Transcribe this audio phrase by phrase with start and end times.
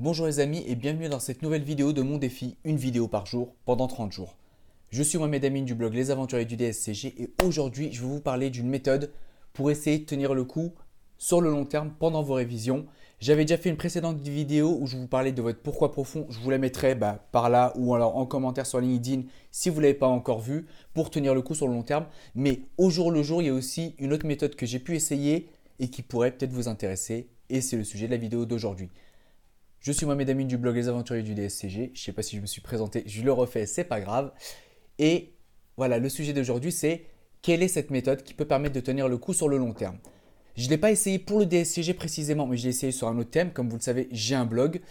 [0.00, 3.26] Bonjour les amis et bienvenue dans cette nouvelle vidéo de mon défi, une vidéo par
[3.26, 4.34] jour pendant 30 jours.
[4.88, 8.20] Je suis Mohamed Amine du blog Les Aventuriers du DSCG et aujourd'hui je vais vous
[8.22, 9.12] parler d'une méthode
[9.52, 10.72] pour essayer de tenir le coup
[11.18, 12.86] sur le long terme pendant vos révisions.
[13.20, 16.24] J'avais déjà fait une précédente vidéo où je vous parlais de votre pourquoi profond.
[16.30, 19.76] Je vous la mettrai bah, par là ou alors en commentaire sur LinkedIn si vous
[19.76, 20.64] ne l'avez pas encore vu
[20.94, 22.06] pour tenir le coup sur le long terme.
[22.34, 24.96] Mais au jour le jour, il y a aussi une autre méthode que j'ai pu
[24.96, 27.28] essayer et qui pourrait peut-être vous intéresser.
[27.50, 28.88] Et c'est le sujet de la vidéo d'aujourd'hui.
[29.80, 31.92] Je suis Mohamed Amine du blog Les Aventuriers du DSCG.
[31.94, 34.30] Je ne sais pas si je me suis présenté, je le refais, c'est pas grave.
[34.98, 35.32] Et
[35.78, 37.06] voilà, le sujet d'aujourd'hui, c'est
[37.40, 39.96] quelle est cette méthode qui peut permettre de tenir le coup sur le long terme?
[40.54, 43.16] Je ne l'ai pas essayé pour le DSCG précisément, mais je l'ai essayé sur un
[43.16, 43.52] autre thème.
[43.52, 44.82] Comme vous le savez, j'ai un blog.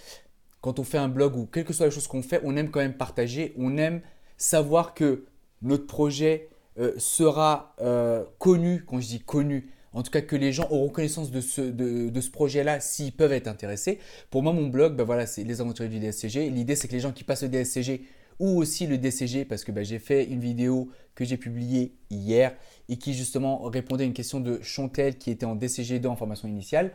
[0.60, 2.72] Quand on fait un blog ou quelles que soient les choses qu'on fait, on aime
[2.72, 3.54] quand même partager.
[3.60, 4.02] On aime
[4.38, 5.26] savoir que
[5.62, 8.84] notre projet euh, sera euh, connu.
[8.88, 12.22] Quand je dis connu, en tout cas que les gens auront connaissance de ce, de,
[12.22, 14.00] ce projet-là s'ils peuvent être intéressés.
[14.30, 16.50] Pour moi, mon blog, ben voilà, c'est les aventuriers du DSCG.
[16.50, 18.04] L'idée, c'est que les gens qui passent le DSCG
[18.40, 22.56] ou aussi le DCG, parce que ben, j'ai fait une vidéo que j'ai publiée hier
[22.88, 26.48] et qui justement répondait à une question de Chantel qui était en DCG2 en formation
[26.48, 26.92] initiale,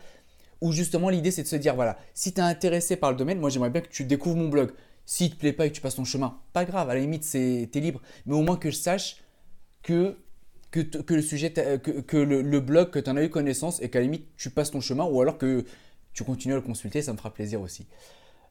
[0.62, 3.38] où justement l'idée c'est de se dire, voilà, si tu es intéressé par le domaine,
[3.38, 4.72] moi j'aimerais bien que tu découvres mon blog.
[5.04, 7.00] S'il ne te plaît pas et que tu passes ton chemin, pas grave, à la
[7.00, 9.18] limite, tu es libre, mais au moins que je sache
[9.82, 10.16] que
[10.82, 14.04] que, le sujet, que, le, blog, que tu en as eu connaissance et qu'à la
[14.04, 15.64] limite tu passes ton chemin ou alors que
[16.12, 17.86] tu continues à le consulter, ça me fera plaisir aussi.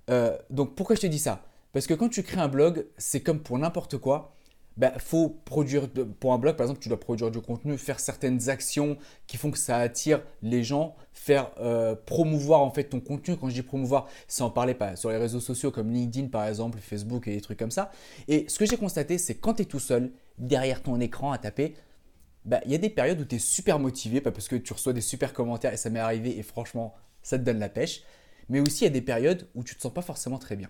[0.09, 1.45] Euh, donc pourquoi je te dis ça?
[1.73, 4.35] Parce que quand tu crées un blog, c'est comme pour n'importe quoi.
[4.75, 5.88] Bah, faut produire,
[6.19, 9.51] pour un blog par exemple, tu dois produire du contenu, faire certaines actions qui font
[9.51, 13.38] que ça attire les gens, faire euh, promouvoir en fait ton contenu.
[13.38, 16.47] Quand je dis promouvoir, c'est en parler pas, sur les réseaux sociaux comme LinkedIn par
[16.47, 17.91] exemple, Facebook et des trucs comme ça.
[18.27, 21.38] Et ce que j'ai constaté, c'est quand tu es tout seul, derrière ton écran à
[21.38, 21.75] taper,
[22.45, 24.73] bah, il y a des périodes où tu es super motivé, pas parce que tu
[24.73, 28.03] reçois des super commentaires et ça m'est arrivé et franchement, ça te donne la pêche.
[28.50, 30.69] Mais aussi, il y a des périodes où tu te sens pas forcément très bien.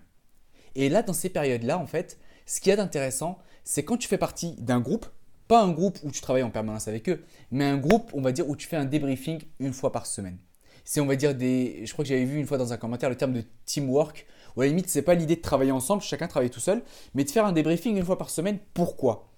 [0.76, 4.08] Et là, dans ces périodes-là, en fait, ce qu'il y a d'intéressant, c'est quand tu
[4.08, 5.06] fais partie d'un groupe,
[5.48, 8.32] pas un groupe où tu travailles en permanence avec eux, mais un groupe, on va
[8.32, 10.38] dire, où tu fais un débriefing une fois par semaine.
[10.84, 11.86] C'est, on va dire, des.
[11.86, 14.60] Je crois que j'avais vu une fois dans un commentaire le terme de teamwork, où
[14.60, 16.82] à la limite, c'est pas l'idée de travailler ensemble, chacun travaille tout seul,
[17.14, 18.58] mais de faire un débriefing une fois par semaine.
[18.74, 19.33] Pourquoi?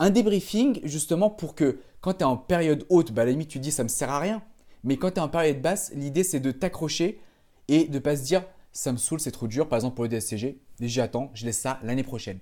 [0.00, 3.50] Un débriefing, justement, pour que quand tu es en période haute, bah, à la limite,
[3.50, 4.42] tu dis ça me sert à rien.
[4.82, 7.20] Mais quand tu es en période basse, l'idée, c'est de t'accrocher
[7.68, 9.68] et de ne pas se dire ça me saoule, c'est trop dur.
[9.68, 12.38] Par exemple, pour le DSCG, j'attends, je laisse ça l'année prochaine.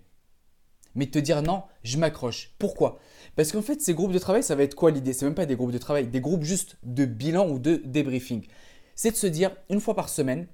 [0.94, 2.54] Mais te dire non, je m'accroche.
[2.58, 3.00] Pourquoi?
[3.34, 5.12] Parce qu'en fait, ces groupes de travail, ça va être quoi l'idée?
[5.12, 8.46] C'est même pas des groupes de travail, des groupes juste de bilan ou de débriefing.
[8.94, 10.46] C'est de se dire, une fois par semaine,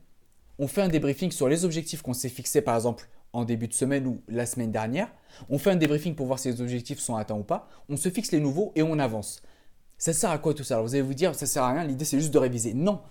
[0.58, 3.74] on fait un débriefing sur les objectifs qu'on s'est fixés, par exemple, en début de
[3.74, 5.12] semaine ou la semaine dernière.
[5.50, 7.68] On fait un débriefing pour voir si les objectifs sont atteints ou pas.
[7.88, 9.42] On se fixe les nouveaux et on avance.
[9.98, 10.74] Ça sert à quoi tout ça?
[10.74, 12.72] Alors vous allez vous dire, ça sert à rien, l'idée c'est juste de réviser.
[12.72, 13.02] Non.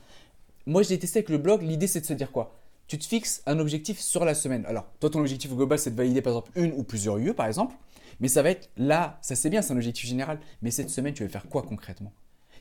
[0.65, 2.55] Moi je testé avec le blog, l'idée c'est de se dire quoi?
[2.87, 4.65] Tu te fixes un objectif sur la semaine.
[4.65, 7.47] Alors toi ton objectif global c'est de valider par exemple une ou plusieurs UE par
[7.47, 7.75] exemple.
[8.19, 10.39] Mais ça va être là, ça c'est bien, c'est un objectif général.
[10.61, 12.13] Mais cette semaine tu veux faire quoi concrètement?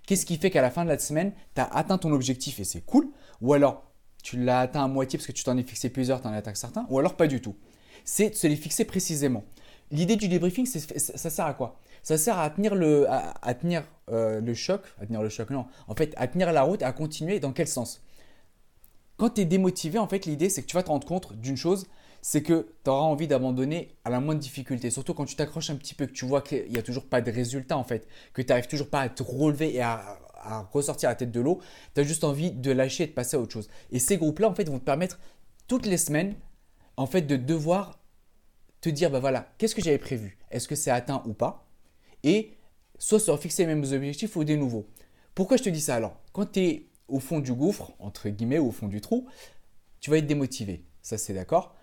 [0.07, 2.65] Qu'est-ce qui fait qu'à la fin de la semaine, tu as atteint ton objectif et
[2.65, 3.09] c'est cool?
[3.41, 3.85] Ou alors
[4.23, 6.37] tu l'as atteint à moitié parce que tu t'en es fixé plusieurs, tu en as
[6.37, 7.57] atteint certains, ou alors pas du tout.
[8.05, 9.45] C'est de se les fixer précisément.
[9.91, 11.79] L'idée du débriefing, ça sert à quoi?
[12.03, 15.67] Ça sert à tenir, le, à, tenir euh, le choc, à tenir le choc, non,
[15.87, 18.03] en fait, à tenir la route, à continuer, dans quel sens?
[19.19, 21.57] Quand tu es démotivé, en fait, l'idée, c'est que tu vas te rendre compte d'une
[21.57, 21.87] chose,
[22.23, 24.91] c'est que tu auras envie d'abandonner à la moindre difficulté.
[24.91, 27.21] Surtout quand tu t'accroches un petit peu, que tu vois qu'il n'y a toujours pas
[27.21, 30.69] de résultat, en fait, que tu n'arrives toujours pas à te relever et à, à
[30.73, 31.61] ressortir la tête de l'eau,
[31.95, 33.69] tu as juste envie de lâcher et de passer à autre chose.
[33.91, 35.19] Et ces groupes-là, en fait, vont te permettre
[35.69, 36.35] toutes les semaines,
[36.97, 38.01] en fait, de devoir
[38.81, 40.39] te dire, bah voilà, qu'est-ce que j'avais prévu?
[40.51, 41.67] Est-ce que c'est atteint ou pas?
[42.25, 42.55] Et
[42.99, 44.87] soit se fixer les mêmes objectifs ou des nouveaux.
[45.35, 46.21] Pourquoi je te dis ça alors?
[46.33, 49.27] Quand tu es au fond du gouffre, entre guillemets, au fond du trou,
[50.01, 50.85] tu vas être démotivé.
[51.01, 51.75] Ça, c'est d'accord.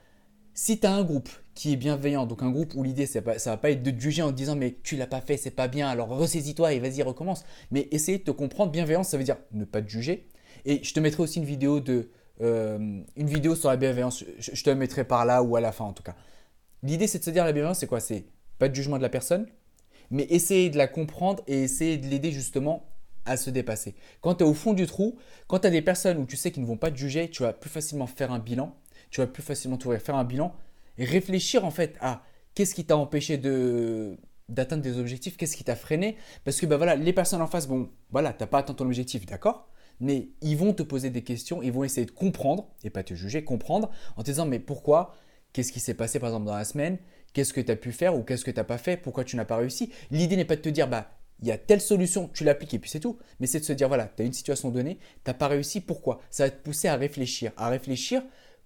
[0.54, 3.26] Si tu as un groupe qui est bienveillant, donc un groupe où l'idée, ça ne
[3.26, 5.90] va pas être de juger en disant mais tu l'as pas fait, c'est pas bien,
[5.90, 7.44] alors ressaisis-toi et vas-y, recommence.
[7.70, 10.30] Mais essayer de te comprendre, bienveillance, ça veut dire ne pas te juger.
[10.64, 14.64] Et je te mettrai aussi une vidéo, de, euh, une vidéo sur la bienveillance, je,
[14.64, 16.16] te la mettrai par là ou à la fin en tout cas.
[16.82, 18.00] L'idée, c'est de se dire la bienveillance, c'est quoi?
[18.00, 18.24] C'est
[18.58, 19.46] pas de jugement de la personne,
[20.12, 22.86] mais essayer de la comprendre et essayer de l'aider justement
[23.26, 23.96] à se dépasser.
[24.22, 25.18] Quand tu es au fond du trou,
[25.48, 27.44] quand tu as des personnes où tu sais qu'ils ne vont pas te juger, tu
[27.44, 28.78] vas plus facilement faire un bilan
[29.10, 30.54] tu vas plus facilement t'ouvrir, faire un bilan
[31.00, 32.24] réfléchir en fait à
[32.56, 34.18] qu'est-ce qui t'a empêché de
[34.50, 36.18] d'atteindre des objectifs, qu'est-ce qui t'a freiné.
[36.44, 39.26] Parce que bah voilà, les personnes en face, bon, voilà, t'as pas atteint ton objectif,
[39.28, 39.70] d'accord.
[40.00, 43.14] Mais ils vont te poser des questions, ils vont essayer de comprendre, et pas te
[43.14, 45.14] juger, comprendre, en te disant mais pourquoi?
[45.54, 46.98] Qu'est-ce qui s'est passé par exemple dans la semaine?
[47.34, 48.98] Qu'est-ce que tu as pu faire ou qu'est-ce que tu n'as pas fait?
[48.98, 49.92] Pourquoi tu n'as pas réussi?
[50.10, 51.12] L'idée n'est pas de te dire bah
[51.42, 53.18] il y a telle solution, tu l'appliques et puis c'est tout.
[53.40, 55.80] Mais c'est de se dire, voilà, tu as une situation donnée, tu n'as pas réussi,
[55.82, 56.20] pourquoi?
[56.30, 58.24] Ça va te pousser à réfléchir, à réfléchir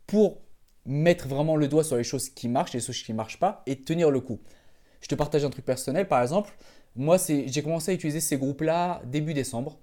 [0.07, 0.41] pour
[0.85, 3.63] mettre vraiment le doigt sur les choses qui marchent, les choses qui ne marchent pas
[3.65, 4.39] et tenir le coup.
[5.01, 6.53] Je te partage un truc personnel, par exemple,
[6.95, 9.77] moi j'ai commencé à utiliser ces groupes-là début décembre.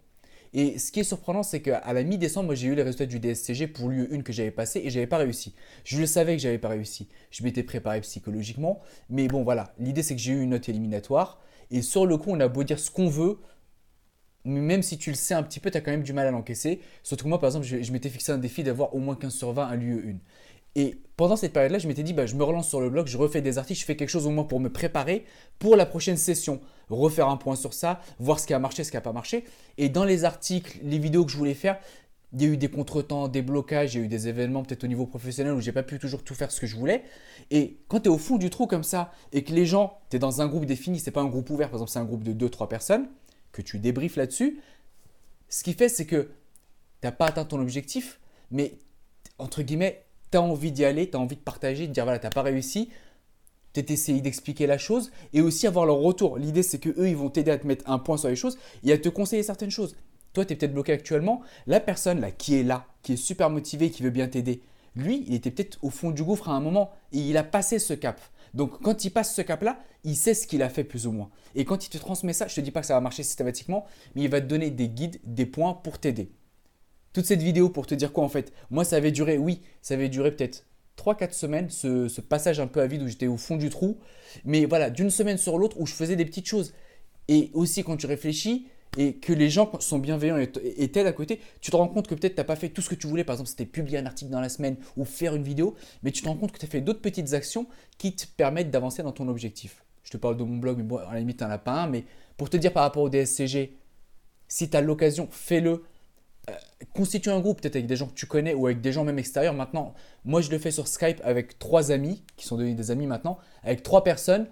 [0.52, 3.68] Et ce qui est surprenant, c'est qu'à la mi-décembre, j'ai eu les résultats du DSCG
[3.68, 5.54] pour l'UE1 que j'avais passé et j'avais pas réussi.
[5.84, 7.08] Je le savais que j'avais pas réussi.
[7.30, 8.80] Je m'étais préparé psychologiquement.
[9.10, 9.72] Mais bon, voilà.
[9.78, 11.40] L'idée, c'est que j'ai eu une note éliminatoire.
[11.70, 13.38] Et sur le coup, on a beau dire ce qu'on veut.
[14.44, 16.32] Même si tu le sais un petit peu, tu as quand même du mal à
[16.32, 16.80] l'encaisser.
[17.04, 19.52] Surtout que moi, par exemple, je, m'étais fixé un défi d'avoir au moins 15 sur
[19.52, 20.16] 20 à l'UE1.
[20.76, 23.18] Et pendant cette période-là, je m'étais dit, bah, je me relance sur le blog, je
[23.18, 25.24] refais des articles, je fais quelque chose au moins pour me préparer
[25.58, 26.60] pour la prochaine session.
[26.88, 29.44] Refaire un point sur ça, voir ce qui a marché, ce qui n'a pas marché.
[29.78, 31.78] Et dans les articles, les vidéos que je voulais faire,
[32.32, 34.84] il y a eu des contretemps, des blocages, il y a eu des événements peut-être
[34.84, 37.02] au niveau professionnel où j'ai pas pu toujours tout faire ce que je voulais.
[37.50, 40.16] Et quand tu es au fond du trou comme ça et que les gens, tu
[40.16, 42.22] es dans un groupe défini, c'est pas un groupe ouvert, par exemple, c'est un groupe
[42.22, 43.08] de 2-3 personnes,
[43.50, 44.60] que tu débriefes là-dessus,
[45.48, 46.28] ce qui fait c'est que tu
[47.06, 48.20] n'as pas atteint ton objectif,
[48.52, 48.78] mais
[49.38, 52.18] entre guillemets, tu as envie d'y aller, tu as envie de partager, de dire voilà,
[52.18, 52.90] tu n'as pas réussi,
[53.72, 56.38] tu essayé d'expliquer la chose et aussi avoir leur retour.
[56.38, 58.92] L'idée, c'est qu'eux, ils vont t'aider à te mettre un point sur les choses et
[58.92, 59.96] à te conseiller certaines choses.
[60.32, 61.40] Toi, tu es peut-être bloqué actuellement.
[61.66, 64.62] La personne là qui est là, qui est super motivée, qui veut bien t'aider,
[64.96, 67.78] lui, il était peut-être au fond du gouffre à un moment et il a passé
[67.78, 68.20] ce cap.
[68.54, 71.30] Donc, quand il passe ce cap-là, il sait ce qu'il a fait plus ou moins.
[71.54, 73.22] Et quand il te transmet ça, je ne te dis pas que ça va marcher
[73.22, 76.32] systématiquement, mais il va te donner des guides, des points pour t'aider
[77.12, 79.94] toute cette vidéo pour te dire quoi en fait Moi, ça avait duré, oui, ça
[79.94, 80.64] avait duré peut-être
[80.96, 83.98] 3-4 semaines, ce, passage un peu à vide où j'étais au fond du trou.
[84.44, 86.74] Mais voilà, d'une semaine sur l'autre où je faisais des petites choses.
[87.28, 88.66] Et aussi quand tu réfléchis
[88.98, 92.14] et que les gens sont bienveillants et t'aident à côté, tu te rends compte que
[92.14, 93.24] peut-être tu n'as pas fait tout ce que tu voulais.
[93.24, 95.74] Par exemple, c'était publier un article dans la semaine ou faire une vidéo.
[96.02, 97.66] Mais tu te rends compte que tu as fait d'autres petites actions
[97.98, 99.84] qui te permettent d'avancer dans ton objectif.
[100.02, 101.86] Je te parle de mon blog, mais bon, à la limite, un.
[101.86, 102.04] Mais
[102.36, 103.76] pour te dire par rapport au DSCG,
[104.48, 105.84] si tu as l'occasion, fais-le
[106.48, 106.54] euh,
[106.94, 109.18] constitue un groupe peut-être avec des gens que tu connais ou avec des gens même
[109.18, 109.54] extérieurs.
[109.54, 109.94] Maintenant,
[110.24, 113.38] moi je le fais sur Skype avec trois amis, qui sont devenus des amis maintenant,
[113.62, 114.46] avec trois personnes.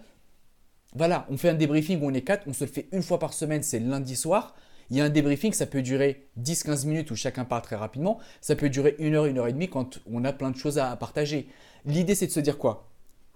[0.95, 3.19] Voilà, on fait un débriefing où on est quatre, on se le fait une fois
[3.19, 4.55] par semaine, c'est lundi soir.
[4.91, 8.19] Il y a un débriefing, ça peut durer 10-15 minutes où chacun parle très rapidement.
[8.41, 10.79] Ça peut durer une heure, une heure et demie quand on a plein de choses
[10.79, 11.49] à partager.
[11.85, 12.89] L'idée, c'est de se dire quoi?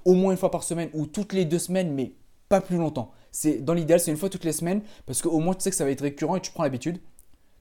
[0.05, 2.13] Au moins une fois par semaine ou toutes les deux semaines, mais
[2.49, 3.13] pas plus longtemps.
[3.31, 5.77] C'est Dans l'idéal, c'est une fois toutes les semaines parce qu'au moins tu sais que
[5.77, 6.99] ça va être récurrent et tu prends l'habitude.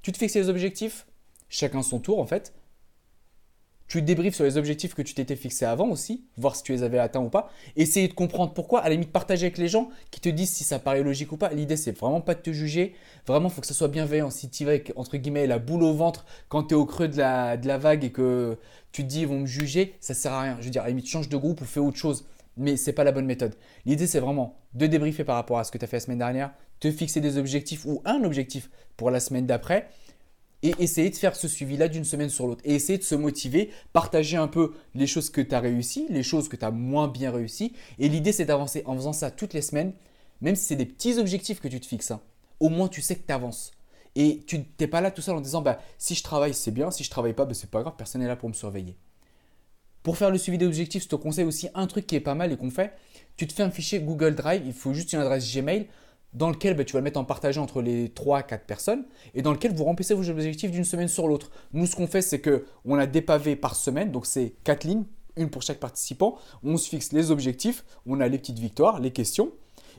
[0.02, 1.06] Tu te fixes les objectifs,
[1.50, 2.54] chacun son tour en fait.
[3.88, 6.82] Tu débriefes sur les objectifs que tu t'étais fixé avant aussi, voir si tu les
[6.82, 7.52] avais atteints ou pas.
[7.76, 10.64] Essayer de comprendre pourquoi, à la limite partager avec les gens qui te disent si
[10.64, 11.50] ça paraît logique ou pas.
[11.50, 12.96] L'idée c'est vraiment pas de te juger,
[13.28, 14.30] vraiment faut que ça soit bienveillant.
[14.30, 17.10] Si tu vas avec entre guillemets la boule au ventre quand tu es au creux
[17.10, 18.58] de la, de la vague et que
[18.94, 20.58] tu te dis ils vont me juger, ça sert à rien.
[20.60, 22.26] Je veux dire, à la limite change de groupe ou fais autre chose
[22.58, 23.56] mais ce n'est pas la bonne méthode.
[23.86, 26.20] L'idée, c'est vraiment de débriefer par rapport à ce que tu as fait la semaine
[26.20, 26.52] dernière,
[26.82, 29.90] te fixer des objectifs ou un objectif pour la semaine d'après
[30.64, 33.72] et essayer de faire ce suivi-là d'une semaine sur l'autre et essayer de se motiver,
[33.94, 37.08] partager un peu les choses que tu as réussi, les choses que tu as moins
[37.08, 37.74] bien réussi.
[37.98, 39.94] Et l'idée, c'est d'avancer en faisant ça toutes les semaines,
[40.42, 42.12] même si c'est des petits objectifs que tu te fixes.
[42.12, 42.22] Hein.
[42.60, 43.72] Au moins, tu sais que tu avances.
[44.16, 46.92] Et tu n'es pas là tout seul en disant bah, si je travaille, c'est bien,
[46.92, 48.98] si je travaille pas, bah, c'est pas grave, personne n'est là pour me surveiller.
[50.04, 52.36] Pour faire le suivi des objectifs, je te conseille aussi un truc qui est pas
[52.36, 52.94] mal et qu'on fait.
[53.38, 55.88] Tu te fais un fichier Google Drive, il faut juste une adresse Gmail
[56.34, 59.52] dans lequel bah, tu vas le mettre en partagé entre les 3-4 personnes et dans
[59.52, 61.52] lequel vous remplissez vos objectifs d'une semaine sur l'autre.
[61.74, 65.04] Nous, ce qu'on fait, c'est qu'on a des pavés par semaine, donc c'est 4 lignes,
[65.36, 66.38] une pour chaque participant.
[66.64, 69.52] On se fixe les objectifs, on a les petites victoires, les questions.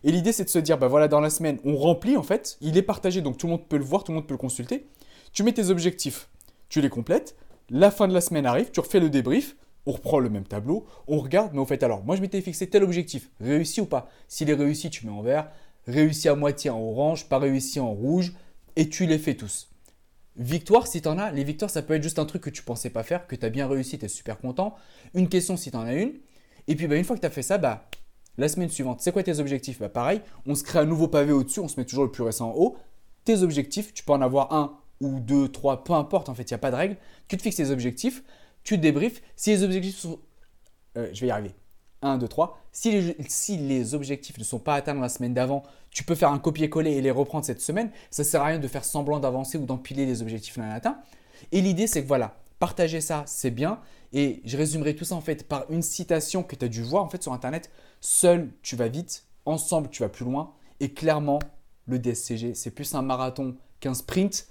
[0.05, 2.57] Et l'idée, c'est de se dire, bah voilà, dans la semaine, on remplit en fait,
[2.61, 4.39] il est partagé, donc tout le monde peut le voir, tout le monde peut le
[4.39, 4.87] consulter.
[5.33, 6.29] Tu mets tes objectifs,
[6.69, 7.37] tu les complètes,
[7.71, 9.57] la fin de la semaine arrive, tu refais le débrief,
[9.87, 12.69] on reprend le même tableau, on regarde, mais au fait, alors, moi je m'étais fixé
[12.69, 14.09] tel objectif, réussi ou pas?
[14.29, 15.51] S'il est réussi, tu mets en vert,
[15.87, 18.33] réussi à moitié en orange, pas réussi en rouge,
[18.77, 19.69] et tu les fais tous.
[20.37, 22.63] Victoire, si tu en as, les victoires, ça peut être juste un truc que tu
[22.63, 24.75] pensais pas faire, que tu as bien réussi, tu es super content.
[25.15, 26.15] Une question si tu en as une.
[26.69, 27.91] Et puis, bah, une fois que tu as fait ça, bah,
[28.39, 29.79] la semaine suivante, c'est quoi tes objectifs?
[29.79, 32.23] Bah, Pareil, on se crée un nouveau pavé au-dessus, on se met toujours le plus
[32.23, 32.77] récent en haut.
[33.25, 36.53] Tes objectifs, tu peux en avoir un ou deux, trois, peu importe, en fait, il
[36.53, 36.97] n'y a pas de règle.
[37.29, 38.23] Tu te fixes tes objectifs,
[38.65, 39.23] tu débriefes.
[39.37, 40.19] Si les objectifs sont.
[40.97, 41.55] Euh, je vais y arriver.
[42.03, 42.59] 1, 2, 3.
[42.73, 46.39] Si les, objectifs ne sont pas atteints dans la semaine d'avant, tu peux faire un
[46.39, 47.91] copier-coller et les reprendre cette semaine.
[48.11, 50.99] Ça ne sert à rien de faire semblant d'avancer ou d'empiler les objectifs non atteints.
[51.51, 53.81] Et l'idée, c'est que voilà, partager ça, c'est bien.
[54.13, 57.03] Et je résumerai tout ça en fait par une citation que tu as dû voir
[57.03, 57.71] en fait sur Internet.
[58.01, 59.25] Seul, tu vas vite.
[59.45, 60.53] Ensemble, tu vas plus loin.
[60.81, 61.41] Et clairement,
[61.87, 64.47] le DSCG, c'est plus un marathon qu'un sprint.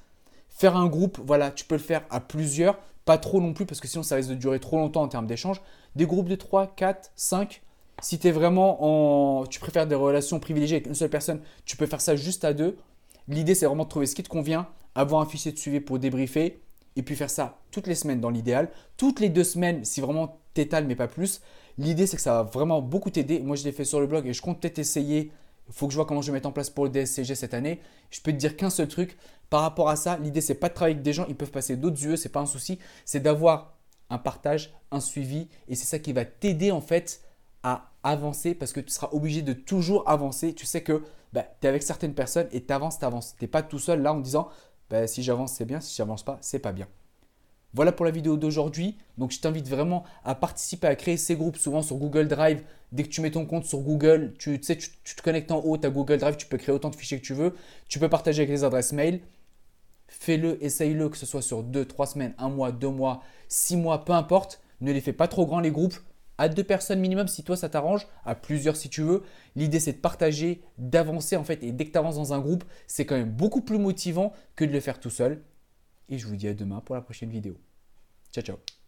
[0.51, 2.77] Faire un groupe, voilà, tu peux le faire à plusieurs.
[3.05, 5.27] Pas trop non plus parce que sinon ça risque de durer trop longtemps en termes
[5.27, 5.61] d'échange.
[5.95, 7.61] Des groupes de 3, 4, 5,
[8.01, 9.45] Si tu vraiment en.
[9.45, 12.53] Tu préfères des relations privilégiées avec une seule personne, tu peux faire ça juste à
[12.53, 12.77] deux.
[13.27, 15.99] L'idée, c'est vraiment de trouver ce qui te convient, avoir un fichier de suivi pour
[15.99, 16.61] débriefer
[16.95, 18.69] et puis faire ça toutes les semaines dans l'idéal.
[18.97, 21.41] Toutes les deux semaines, si vraiment t'étales, mais pas plus.
[21.77, 23.39] L'idée, c'est que ça va vraiment beaucoup t'aider.
[23.39, 25.31] Moi, je l'ai fait sur le blog et je compte peut-être essayer.
[25.71, 27.79] Faut que je vois comment je vais mettre en place pour le DSCG cette année.
[28.09, 29.17] Je peux te dire qu'un seul truc.
[29.49, 31.25] Par rapport à ça, l'idée, c'est pas de travailler avec des gens.
[31.27, 32.79] Ils peuvent passer d'autres yeux, c'est pas un souci.
[33.05, 33.77] C'est d'avoir
[34.09, 35.47] un partage, un suivi.
[35.67, 37.21] Et c'est ça qui va t'aider en fait
[37.63, 40.53] à avancer parce que tu seras obligé de toujours avancer.
[40.53, 43.35] Tu sais que bah, tu es avec certaines personnes et tu avances, tu avances.
[43.37, 44.49] Tu n'es pas tout seul là en disant
[44.89, 46.87] bah, si j'avance, c'est bien, si j'avance pas, c'est pas bien.
[47.73, 48.97] Voilà pour la vidéo d'aujourd'hui.
[49.17, 52.63] Donc je t'invite vraiment à participer à créer ces groupes souvent sur Google Drive.
[52.91, 55.77] Dès que tu mets ton compte sur Google, tu, sais, tu, te connectes en haut,
[55.83, 57.55] as Google Drive, tu peux créer autant de fichiers que tu veux.
[57.87, 59.21] Tu peux partager avec les adresses mail.
[60.07, 64.03] Fais-le, essaye-le, que ce soit sur 2, 3 semaines, 1 mois, 2 mois, 6 mois,
[64.03, 64.61] peu importe.
[64.81, 65.95] Ne les fais pas trop grands les groupes
[66.41, 69.21] à deux personnes minimum si toi ça t'arrange, à plusieurs si tu veux.
[69.55, 72.63] L'idée c'est de partager, d'avancer en fait et dès que tu avances dans un groupe,
[72.87, 75.43] c'est quand même beaucoup plus motivant que de le faire tout seul.
[76.11, 77.57] Et je vous dis à demain pour la prochaine vidéo.
[78.31, 78.80] Ciao ciao